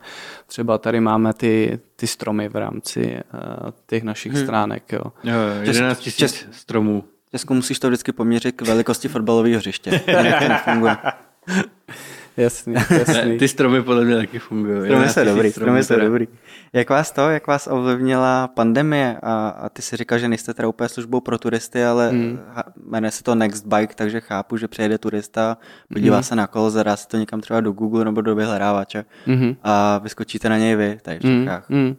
[0.47, 4.43] Třeba tady máme ty, ty stromy v rámci uh, těch našich hmm.
[4.43, 4.91] stránek.
[4.91, 5.01] Jo.
[5.23, 7.03] Jo, 11 tisíc stromů.
[7.31, 10.01] Česku musíš to vždycky poměřit k velikosti fotbalového hřiště.
[10.07, 10.97] Jinak to nefunguje.
[12.39, 13.37] Jasný, jasný.
[13.37, 14.85] Ty stromy podle mě taky fungují.
[14.85, 16.27] Stromy jsou dobrý, stromy jsou dobrý.
[16.73, 20.67] Jak vás to, jak vás ovlivnila pandemie a, a ty si říkal, že nejste teda
[20.67, 22.39] úplně službou pro turisty, ale hmm.
[22.85, 25.57] jmenuje se to Next Bike, takže chápu, že přijede turista,
[25.93, 26.23] podívá hmm.
[26.23, 29.55] se na kolo, zadá si to někam třeba do Google nebo do vyhledávače hmm.
[29.63, 31.43] a vyskočíte na něj vy tady v hmm.
[31.43, 31.69] Čechách.
[31.69, 31.95] Hmm.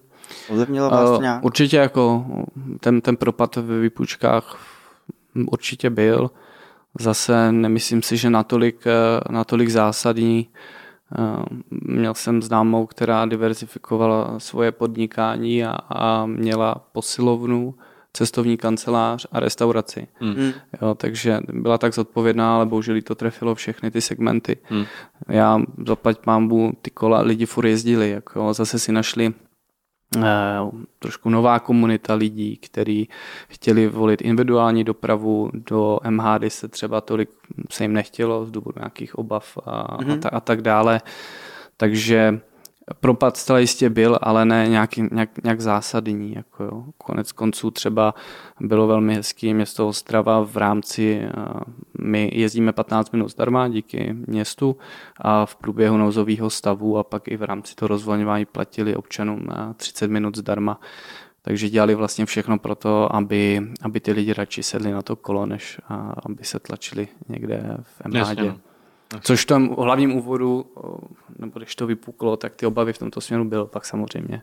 [0.48, 1.44] Ovlivnilo vás to nějak?
[1.44, 2.26] Určitě jako
[2.80, 4.58] ten, ten propad ve výpůjčkách
[5.46, 6.30] určitě byl.
[6.98, 8.84] Zase nemyslím si, že natolik,
[9.30, 10.48] natolik zásadní
[11.18, 17.74] Eh, měl jsem známou, která diversifikovala svoje podnikání a, a měla posilovnu
[18.12, 20.08] cestovní kancelář a restauraci.
[20.20, 20.52] Hmm.
[20.82, 24.56] Jo, takže byla tak zodpovědná, ale bohužel to trefilo všechny ty segmenty.
[24.62, 24.84] Hmm.
[25.28, 29.49] Já zaplať pámbu, ty kola lidi furt jezdili, jako zase si našli eh,
[30.98, 33.08] trošku nová komunita lidí, kteří
[33.48, 37.30] chtěli volit individuální dopravu, do MHD se třeba tolik
[37.70, 40.14] se jim nechtělo z důvodu nějakých obav a, mm-hmm.
[40.14, 41.00] a, ta, a tak dále.
[41.76, 42.40] Takže
[43.00, 46.34] propad zcela jistě byl, ale ne nějaký, nějak, nějak zásadní.
[46.34, 46.84] Jako jo.
[46.98, 48.14] Konec konců třeba
[48.60, 51.22] bylo velmi hezký město Ostrava v rámci,
[52.00, 54.76] my jezdíme 15 minut zdarma díky městu
[55.20, 60.10] a v průběhu nouzového stavu a pak i v rámci toho rozvolňování platili občanům 30
[60.10, 60.80] minut zdarma.
[61.42, 65.46] Takže dělali vlastně všechno pro to, aby, aby ty lidi radši sedli na to kolo,
[65.46, 65.80] než
[66.26, 68.38] aby se tlačili někde v MHD.
[68.38, 68.69] No.
[69.20, 70.66] Což v tom hlavním úvodu,
[71.38, 74.42] nebo když to vypuklo, tak ty obavy v tomto směru bylo pak samozřejmě.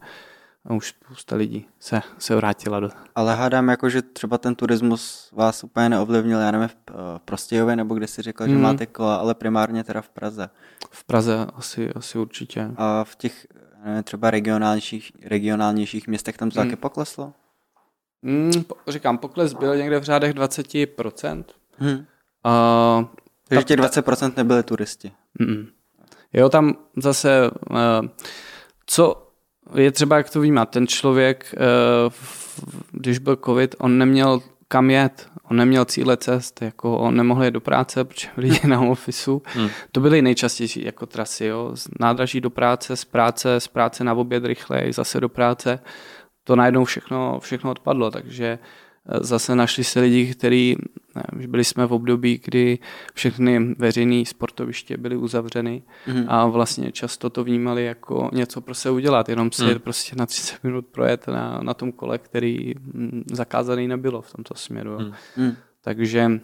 [0.65, 2.89] A už spousta lidí se, se vrátila do...
[3.15, 6.75] Ale hádám, jako, že třeba ten turismus vás úplně neovlivnil, já nevím, v
[7.25, 8.61] Prostějově, nebo kde si řekl, že hmm.
[8.61, 10.49] máte kola, ale primárně teda v Praze.
[10.91, 12.71] V Praze asi, asi určitě.
[12.77, 13.47] A v těch
[13.85, 16.69] nevím, třeba regionálnějších, regionálnějších městech tam to hmm.
[16.69, 17.33] taky pokleslo?
[18.23, 18.51] Hmm,
[18.87, 21.43] říkám, pokles byl někde v řádech 20%.
[21.77, 22.05] Hmm.
[22.43, 23.05] A
[23.49, 25.11] takže těch 20% nebyly turisti.
[25.39, 25.67] Mm.
[26.33, 27.77] Jo, tam zase, uh,
[28.85, 29.27] co
[29.75, 31.55] je třeba, jak to vnímat, ten člověk,
[32.07, 32.13] uh,
[32.91, 37.51] když byl covid, on neměl kam jet, on neměl cíle cest, jako on nemohl jít
[37.51, 39.31] do práce, protože byli na office.
[39.43, 39.69] Hmm.
[39.91, 41.71] To byly nejčastější jako trasy, jo.
[41.75, 45.79] Z nádraží do práce, z práce, z práce na oběd rychleji, zase do práce.
[46.43, 48.59] To najednou všechno, všechno odpadlo, takže
[49.21, 50.77] Zase našli se lidi, kteří,
[51.47, 52.79] byli jsme v období, kdy
[53.13, 56.25] všechny veřejné sportoviště byly uzavřeny mm.
[56.27, 59.79] a vlastně často to vnímali jako něco pro se udělat, jenom si mm.
[59.79, 64.55] prostě na 30 minut projet na, na tom kole, který mm, zakázaný nebylo v tomto
[64.55, 64.99] směru.
[65.37, 65.55] Mm.
[65.81, 66.39] Takže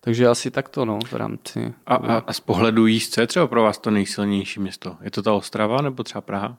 [0.00, 1.74] takže asi takto, no, v rámci.
[1.86, 4.96] A, a, a z pohledu jízdce je třeba pro vás to nejsilnější město?
[5.00, 6.56] Je to ta Ostrava nebo třeba Praha?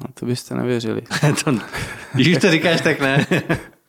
[0.00, 1.02] No, to byste nevěřili.
[1.44, 1.52] to,
[2.14, 3.26] když to říkáš, tak ne.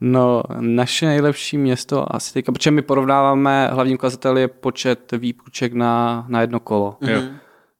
[0.00, 6.24] No, naše nejlepší město asi teďka, protože my porovnáváme, hlavní ukazatel je počet výpůjček na,
[6.28, 6.96] na jedno kolo.
[7.00, 7.32] Mm-hmm.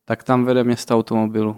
[0.04, 1.56] Tak tam vede město automobilu.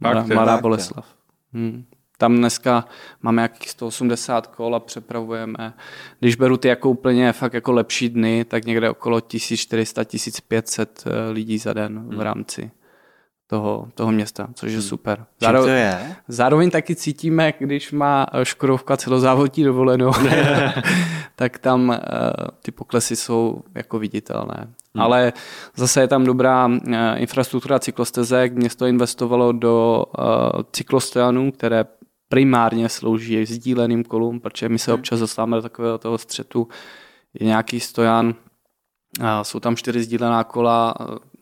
[0.00, 1.06] Mladá, Mladá Boleslav.
[1.52, 1.84] Hmm.
[2.18, 2.84] Tam dneska
[3.22, 5.74] máme jakých 180 kol a přepravujeme.
[6.20, 11.58] Když beru ty jako úplně fakt jako lepší dny, tak někde okolo 1400-1500 eh, lidí
[11.58, 12.20] za den v hmm.
[13.46, 14.88] Toho, toho města, což je hmm.
[14.88, 15.26] super.
[15.40, 16.16] Zároveň, to je?
[16.28, 20.12] zároveň taky cítíme, když má Škodovka celozávodní dovolenou,
[21.36, 21.96] tak tam uh,
[22.62, 24.56] ty poklesy jsou jako viditelné.
[24.58, 25.02] Hmm.
[25.02, 25.32] Ale
[25.76, 26.76] zase je tam dobrá uh,
[27.16, 28.52] infrastruktura cyklostezek.
[28.52, 30.24] Město investovalo do uh,
[30.72, 31.84] cyklostojanů, které
[32.28, 35.00] primárně slouží sdíleným kolům, protože my se hmm.
[35.00, 36.68] občas dostáváme do takového toho střetu.
[37.40, 40.94] Je nějaký stojan, uh, jsou tam čtyři sdílená kola,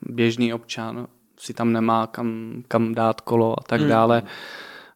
[0.02, 1.06] běžný občan
[1.44, 3.88] si tam nemá kam, kam dát kolo a tak mm.
[3.88, 4.22] dále.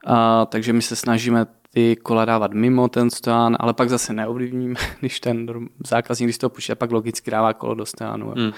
[0.06, 4.80] A, takže my se snažíme ty kola dávat mimo ten stojan, ale pak zase neovlivníme,
[5.00, 8.32] když ten zákazník, když to puštěl, pak logicky dává kolo do stojanu.
[8.36, 8.52] Mm.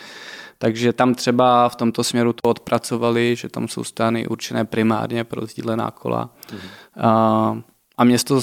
[0.59, 5.47] Takže tam třeba v tomto směru to odpracovali, že tam jsou stojany určené primárně pro
[5.47, 6.31] sdílená kola.
[6.53, 6.59] Mm.
[7.05, 7.63] A,
[7.97, 8.41] a město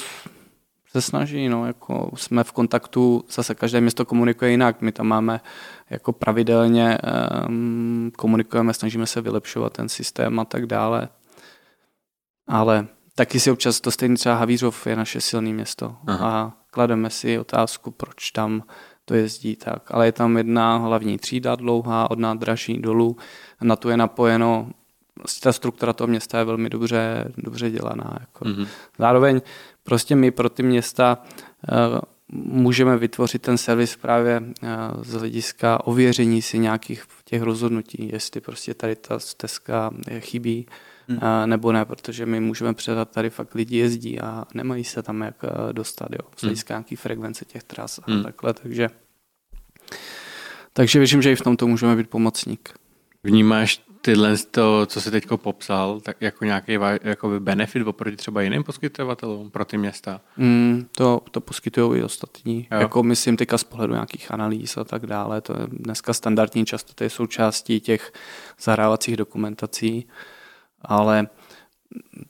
[0.91, 5.39] se snaží, no, jako jsme v kontaktu, zase každé město komunikuje jinak, my tam máme
[5.89, 6.97] jako pravidelně
[7.47, 11.09] um, komunikujeme, snažíme se vylepšovat ten systém a tak dále.
[12.47, 16.41] Ale taky si občas to stejně třeba Havířov je naše silné město Aha.
[16.41, 18.63] a klademe si otázku, proč tam
[19.05, 19.91] to jezdí tak.
[19.91, 23.17] Ale je tam jedna hlavní třída dlouhá od nádraží dolů,
[23.61, 24.69] na to je napojeno
[25.17, 28.17] vlastně ta struktura toho města je velmi dobře, dobře dělaná.
[28.19, 28.45] Jako.
[28.45, 28.67] Mm-hmm.
[28.99, 29.41] Zároveň
[29.83, 31.17] prostě my pro ty města
[31.71, 31.99] uh,
[32.31, 38.73] můžeme vytvořit ten servis právě uh, z hlediska ověření si nějakých těch rozhodnutí, jestli prostě
[38.73, 40.67] tady ta stezka chybí,
[41.07, 41.17] mm.
[41.17, 45.21] uh, nebo ne, protože my můžeme předat, tady fakt lidi jezdí a nemají se tam
[45.21, 45.35] jak
[45.71, 46.47] dostat, jo, z mhm.
[46.47, 46.75] hlediska mm.
[46.75, 48.23] nějaký frekvence těch tras a mm.
[48.23, 48.89] takhle, takže
[50.73, 52.69] takže věřím, že i v tomto můžeme být pomocník.
[53.23, 58.63] Vnímáš tyhle, to, co jsi teď popsal, tak jako nějaký jakoby benefit oproti třeba jiným
[58.63, 60.21] poskytovatelům pro ty města?
[60.37, 62.67] Mm, to, to poskytují i ostatní.
[62.71, 62.79] Jo.
[62.79, 65.41] Jako myslím teďka z pohledu nějakých analýz a tak dále.
[65.41, 68.13] To je dneska standardní, často to je součástí těch
[68.61, 70.07] zahrávacích dokumentací,
[70.81, 71.27] ale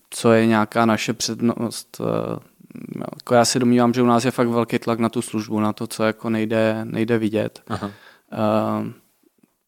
[0.10, 2.40] co je nějaká naše přednost, eh,
[3.16, 5.74] jako já si domnívám, že u nás je fakt velký tlak na tu službu, na
[5.74, 7.64] to, co jako nejde, nejde vidět.
[7.68, 7.92] Aha.
[8.32, 8.88] Uh,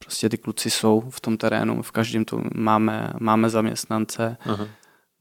[0.09, 4.37] Prostě ty kluci jsou v tom terénu, v každém tu máme, máme zaměstnance.
[4.45, 4.67] Aha.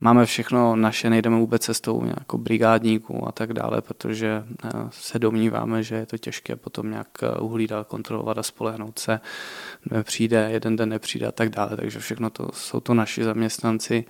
[0.00, 5.82] máme všechno naše, nejdeme vůbec cestou jako brigádníků a tak dále, protože eh, se domníváme,
[5.82, 9.20] že je to těžké potom nějak eh, uhlídat, kontrolovat a spolehnout se.
[10.02, 14.04] Přijde, jeden den nepřijde a tak dále, takže všechno to jsou to naši zaměstnanci.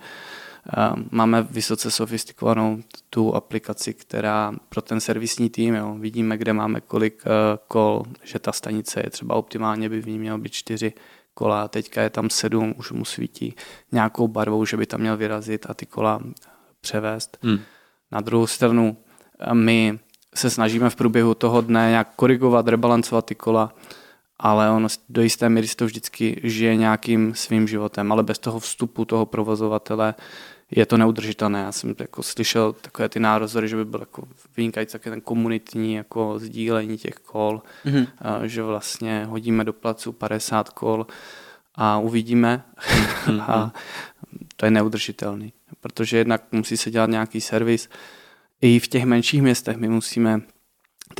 [0.67, 6.81] Eh, máme vysoce sofistikovanou tu aplikaci, která pro ten servisní tým, jo, vidíme, kde máme
[6.81, 7.23] kolik
[7.67, 10.93] kol, že ta stanice je třeba optimálně by v ní mělo být čtyři
[11.33, 13.55] kola, teďka je tam sedm, už mu svítí
[13.91, 16.21] nějakou barvou, že by tam měl vyrazit a ty kola
[16.81, 17.37] převést.
[17.41, 17.59] Hmm.
[18.11, 18.97] Na druhou stranu
[19.53, 19.99] my
[20.35, 23.73] se snažíme v průběhu toho dne nějak korigovat, rebalancovat ty kola,
[24.39, 29.05] ale on do jisté míry to vždycky žije nějakým svým životem, ale bez toho vstupu
[29.05, 30.15] toho provozovatele
[30.71, 31.59] je to neudržitelné.
[31.59, 34.23] Já jsem jako slyšel takové ty nározory, že by byl jako
[34.57, 38.07] vynikající také ten komunitní jako sdílení těch kol, mm-hmm.
[38.17, 41.07] a, že vlastně hodíme do placu 50 kol
[41.75, 43.41] a uvidíme mm-hmm.
[43.47, 43.73] a
[44.55, 47.89] to je neudržitelný, protože jednak musí se dělat nějaký servis.
[48.61, 50.41] I v těch menších městech my musíme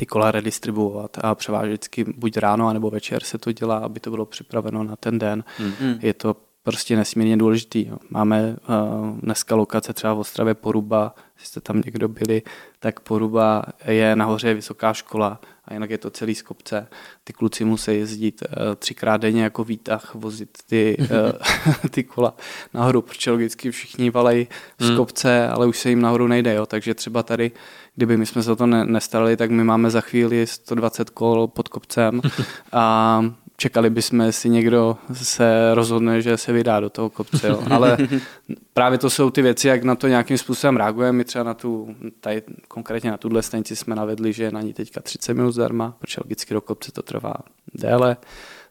[0.00, 4.10] ty kola redistribuovat a převážet vždycky buď ráno, nebo večer se to dělá, aby to
[4.10, 5.44] bylo připraveno na ten den.
[5.58, 5.98] Mm-hmm.
[6.02, 7.86] Je to prostě nesmírně důležitý.
[7.86, 7.96] Jo.
[8.10, 12.42] Máme uh, dneska lokace třeba v Ostravě Poruba, jestli jste tam někdo byli,
[12.78, 16.88] tak Poruba je nahoře vysoká škola a jinak je to celý z kopce.
[17.24, 22.34] Ty kluci musí jezdit uh, třikrát denně jako výtah, vozit ty, uh, ty kola
[22.74, 24.96] nahoru, protože logicky všichni valejí z hmm.
[24.96, 26.54] kopce, ale už se jim nahoru nejde.
[26.54, 26.66] Jo.
[26.66, 27.52] Takže třeba tady,
[27.94, 31.68] kdyby my jsme se o to nestarali, tak my máme za chvíli 120 kol pod
[31.68, 32.20] kopcem
[32.72, 33.24] a
[33.60, 37.48] čekali bychom, jestli někdo se rozhodne, že se vydá do toho kopce.
[37.48, 37.62] Jo.
[37.70, 37.98] Ale
[38.74, 41.18] právě to jsou ty věci, jak na to nějakým způsobem reagujeme.
[41.18, 44.72] My třeba na tu, tady konkrétně na tuhle stanici jsme navedli, že je na ní
[44.72, 47.34] teďka 30 minut zdarma, protože logicky do kopce to trvá
[47.74, 48.16] déle,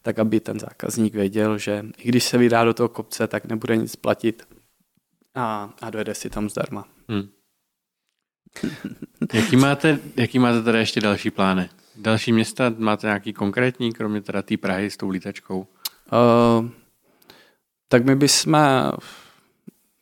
[0.01, 3.77] tak aby ten zákazník věděl, že i když se vydá do toho kopce, tak nebude
[3.77, 4.43] nic platit
[5.36, 6.86] a, a dojede si tam zdarma.
[7.10, 7.29] Hmm.
[9.33, 11.69] Jaký, máte, jaký máte tady ještě další plány?
[11.95, 15.59] Další města máte nějaký konkrétní, kromě teda té Prahy s tou lítačkou?
[15.59, 16.69] Uh,
[17.88, 18.57] tak my bychom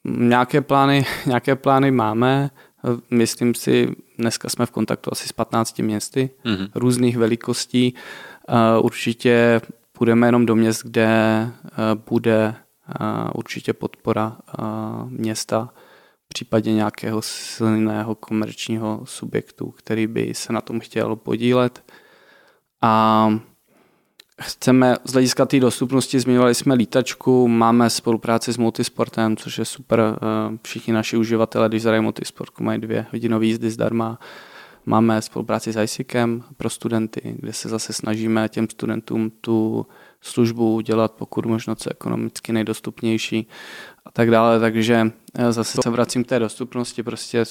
[0.06, 2.50] nějaké plány, nějaké plány máme.
[3.12, 6.70] Myslím si, dneska jsme v kontaktu asi s 15 městy mm-hmm.
[6.76, 7.94] různých velikostí.
[8.50, 11.08] Uh, určitě půjdeme jenom do měst, kde
[11.64, 12.56] uh, bude
[13.02, 14.38] uh, určitě podpora
[15.10, 15.70] města
[16.28, 21.84] v případě nějakého silného komerčního subjektu, který by se na tom chtěl podílet.
[22.82, 23.30] A
[24.42, 30.00] chceme z hlediska té dostupnosti, zmiňovali jsme lítačku, máme spolupráci s Multisportem, což je super.
[30.02, 34.20] Eh, všichni naši uživatelé, když zadají Multisportku, mají dvě hodinové jízdy zdarma.
[34.86, 39.88] Máme spolupráci s ISICem pro studenty, kde se zase snažíme těm studentům tu
[40.22, 43.48] službu dělat pokud možno co ekonomicky nejdostupnější
[44.08, 44.60] a tak dále.
[44.60, 47.44] Takže eh, zase se vracím k té dostupnosti, prostě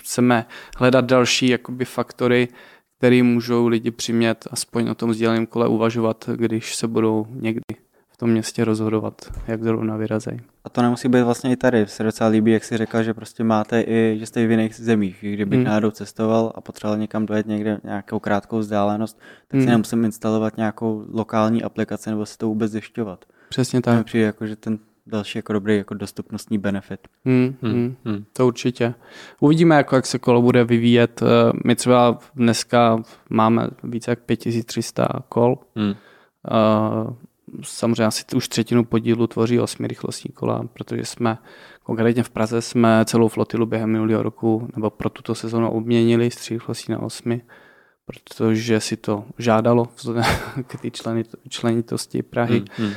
[0.00, 0.46] chceme
[0.78, 2.48] hledat další jakoby faktory,
[2.98, 7.60] který můžou lidi přimět aspoň o tom sdíleném kole uvažovat, když se budou někdy
[8.08, 10.40] v tom městě rozhodovat, jak zrovna vyrazejí.
[10.64, 11.86] A to nemusí být vlastně i tady.
[11.86, 14.74] Se docela líbí, jak si řekl, že prostě máte i, že jste i v jiných
[14.74, 15.16] zemích.
[15.20, 15.66] Kdybych hmm.
[15.66, 19.70] náhodou cestoval a potřeboval někam dojet někde nějakou krátkou vzdálenost, tak si hmm.
[19.70, 23.24] nemusím instalovat nějakou lokální aplikaci nebo se to vůbec zjišťovat.
[23.48, 24.06] Přesně tak.
[24.06, 27.08] Přijde jako, že ten další jako dobrý jako dostupnostní benefit.
[27.24, 28.24] Hmm, hmm, hmm.
[28.32, 28.94] To určitě.
[29.40, 31.22] Uvidíme, jako, jak se kolo bude vyvíjet.
[31.22, 35.58] Eh, my třeba dneska máme více jak 5300 kol.
[35.76, 35.94] Hmm.
[36.50, 37.12] Uh,
[37.62, 41.38] samozřejmě asi už třetinu podílu tvoří osmirychlostní kola, protože jsme
[41.82, 46.36] konkrétně v Praze jsme celou flotilu během minulého roku nebo pro tuto sezónu obměnili z
[46.36, 47.42] třírychlostí na osmi,
[48.06, 49.88] protože si to žádalo
[50.66, 50.88] k té
[51.48, 52.64] členitosti Prahy.
[52.76, 52.94] Hmm, hmm.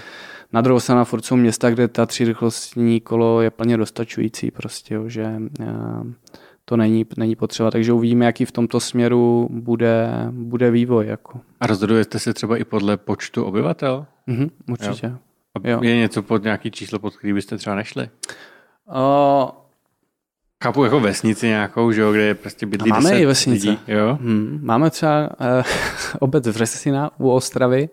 [0.53, 5.09] Na druhou stranu furt jsou města, kde ta třírychlostní kolo je plně dostačující, prostě, jo,
[5.09, 5.65] že eh,
[6.65, 7.71] to není, není potřeba.
[7.71, 11.07] Takže uvidíme, jaký v tomto směru bude, bude vývoj.
[11.07, 11.39] Jako.
[11.59, 14.05] A rozhodujete se třeba i podle počtu obyvatel?
[14.27, 15.07] Mhm, určitě.
[15.07, 15.13] Jo.
[15.63, 15.79] A jo.
[15.83, 18.09] Je něco pod nějaký číslo, pod který byste třeba nešli?
[18.87, 19.49] Uh,
[20.63, 23.69] Chápu jako vesnici nějakou, že jo, kde je prostě bydlí Máme i vesnice.
[23.69, 24.17] Lidí, jo?
[24.21, 25.63] Hmm, máme třeba uh,
[26.19, 27.89] obec Vřesina u Ostravy,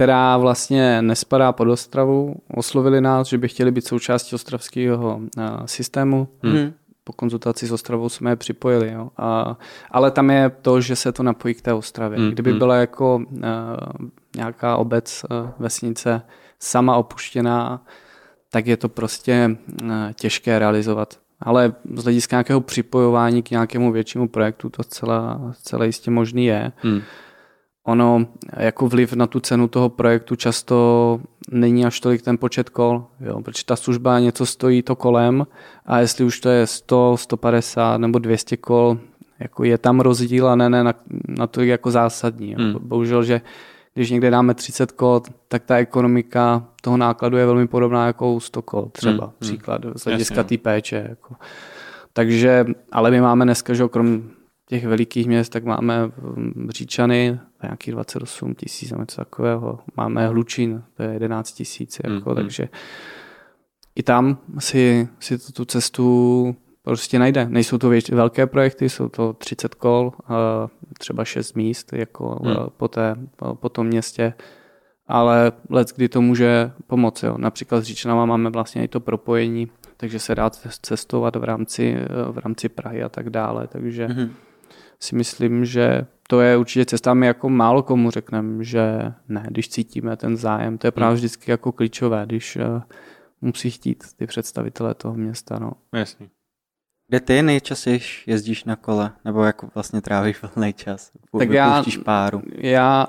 [0.00, 2.34] která vlastně nespadá pod Ostravu.
[2.56, 6.28] Oslovili nás, že by chtěli být součástí ostravského uh, systému.
[6.42, 6.72] Hmm.
[7.04, 8.92] Po konzultaci s Ostravou jsme je připojili.
[8.92, 9.10] Jo.
[9.16, 9.58] A,
[9.90, 12.18] ale tam je to, že se to napojí k té Ostravě.
[12.18, 12.30] Hmm.
[12.30, 12.58] Kdyby hmm.
[12.58, 13.40] byla jako uh,
[14.36, 16.22] nějaká obec, uh, vesnice
[16.58, 17.84] sama opuštěná,
[18.50, 21.18] tak je to prostě uh, těžké realizovat.
[21.40, 26.72] Ale z hlediska nějakého připojování k nějakému většímu projektu to celá, celé jistě možný je.
[26.76, 27.02] Hmm.
[27.84, 28.26] Ono
[28.56, 31.20] jako vliv na tu cenu toho projektu často
[31.50, 35.46] není až tolik ten počet kol, jo, protože ta služba něco stojí to kolem
[35.86, 38.98] a jestli už to je 100, 150 nebo 200 kol,
[39.38, 40.94] jako je tam rozdíl a ne, ne na,
[41.28, 42.50] na to jako zásadní.
[42.50, 42.58] Jo.
[42.58, 42.76] Hmm.
[42.80, 43.40] Bohužel, že
[43.94, 48.40] když někde dáme 30 kol, tak ta ekonomika toho nákladu je velmi podobná jako u
[48.40, 49.34] 100 kol třeba, hmm.
[49.38, 51.06] příklad z hlediska té péče.
[51.08, 51.34] Jako.
[52.12, 54.22] Takže, ale my máme dneska, že krom
[54.70, 56.10] těch velikých měst, tak máme
[56.68, 59.78] Říčany, nějakých 28 tisíc, něco takového.
[59.96, 62.34] Máme Hlučín, to je 11 tisíc, jako, mm-hmm.
[62.34, 62.68] takže
[63.94, 67.46] i tam si, si tu, tu cestu prostě najde.
[67.48, 70.12] Nejsou to věč, velké projekty, jsou to 30 kol,
[70.98, 72.54] třeba 6 míst jako mm.
[72.76, 73.16] po, té,
[73.54, 74.34] po tom městě,
[75.06, 77.26] ale let, kdy to může pomoci.
[77.26, 77.38] Jo.
[77.38, 80.50] Například s Říčanama máme vlastně i to propojení, takže se dá
[80.82, 81.96] cestovat v rámci,
[82.30, 84.30] v rámci Prahy a tak dále, takže mm-hmm
[85.02, 87.14] si myslím, že to je určitě cesta.
[87.14, 90.78] My jako málo komu řekneme, že ne, když cítíme ten zájem.
[90.78, 91.16] To je právě hmm.
[91.16, 92.82] vždycky jako klíčové, když uh,
[93.40, 95.58] musí chtít ty představitelé toho města.
[95.58, 95.72] No.
[95.94, 96.28] Jasně.
[97.08, 99.12] Kde ty nejčastěji jezdíš na kole?
[99.24, 101.10] Nebo jako vlastně trávíš volný čas?
[101.38, 102.42] Tak já, páru?
[102.52, 103.06] Já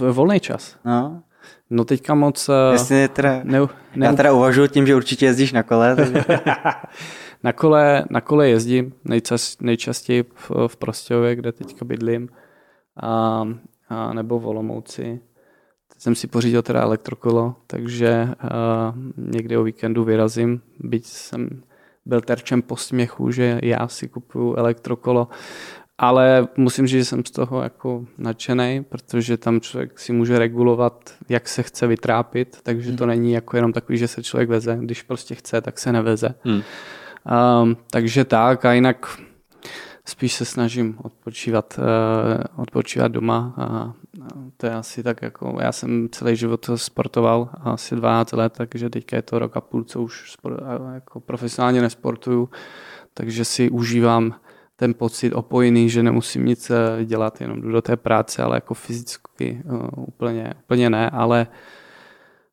[0.00, 0.76] uh, volný čas.
[0.84, 1.22] No.
[1.70, 2.48] No teďka moc...
[2.48, 3.60] Uh, Jestli teda, ne,
[3.94, 5.96] ne, já teda uvažuji tím, že určitě jezdíš na kole.
[5.96, 6.24] Takže...
[7.42, 12.28] Na kole, na kole jezdím nejčas, nejčastěji v, v Prostějově, kde teďka bydlím,
[13.02, 13.44] a,
[13.88, 15.20] a nebo v Olomouci.
[15.92, 21.62] Teď jsem si pořídil teda elektrokolo, takže a, někdy o víkendu vyrazím, byť jsem
[22.06, 25.28] byl terčem posměchu, že já si kupuju elektrokolo,
[25.98, 31.14] ale musím říct, že jsem z toho jako nadšený, protože tam člověk si může regulovat,
[31.28, 33.08] jak se chce vytrápit, takže to hmm.
[33.08, 36.34] není jako jenom takový, že se člověk veze, když prostě chce, tak se neveze.
[36.44, 36.62] Hmm.
[37.62, 39.20] Um, takže tak a jinak
[40.04, 43.92] spíš se snažím odpočívat, uh, odpočívat doma a
[44.56, 49.16] to je asi tak jako, já jsem celý život sportoval, asi 12 let, takže teďka
[49.16, 50.60] je to rok a půl, co už sport,
[50.94, 52.48] jako profesionálně nesportuju,
[53.14, 54.34] takže si užívám
[54.76, 58.74] ten pocit opojený, že nemusím nic eh, dělat, jenom jdu do té práce, ale jako
[58.74, 61.46] fyzicky uh, úplně, úplně ne, ale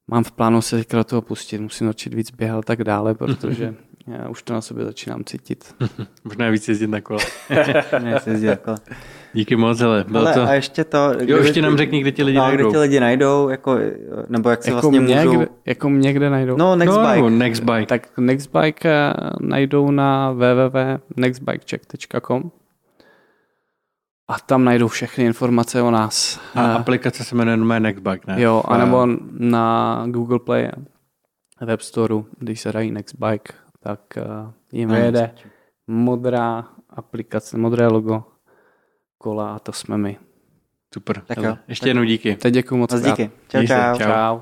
[0.08, 3.76] mám v plánu se teďka do toho pustit, musím začít víc běhat tak dále, protože
[4.10, 5.76] Já už to na sobě začínám cítit.
[6.24, 7.20] Možná víc jezdit na kole.
[8.04, 8.78] ne, jezdit na kole.
[9.34, 10.06] Díky moc, hele.
[10.08, 10.44] Bylo ale to...
[10.44, 11.12] a ještě to...
[11.20, 12.70] Jo, ještě nám řekni, kde ti lidi no, najdou.
[12.70, 13.78] kde ti lidi najdou, jako,
[14.30, 15.38] nebo jak si jako vlastně mě, můžou...
[15.38, 16.58] Kde, jako mě kde najdou?
[16.58, 17.22] No, Nextbike.
[17.22, 17.86] No, Nextbike.
[17.86, 22.52] Tak Nextbike eh, najdou na www.nextbikecheck.com
[24.28, 26.40] a tam najdou všechny informace o nás.
[26.56, 28.42] A aplikace se jmenuje Nextbike, ne?
[28.42, 29.08] Jo, anebo
[29.40, 30.70] na Google Play
[31.62, 34.24] Web Store, když se dají Nextbike, tak eh,
[34.72, 35.36] jim vyjede
[35.88, 38.24] modrá aplikace, modré logo
[39.18, 40.18] kola a to jsme my.
[40.94, 41.22] Super.
[41.22, 41.58] Tak jo.
[41.68, 42.36] Ještě tak jednou díky.
[42.36, 43.02] Teď děkuji moc.
[43.02, 43.32] Díky.
[43.48, 43.98] Čau, čau.
[43.98, 43.98] čau.
[43.98, 44.42] čau.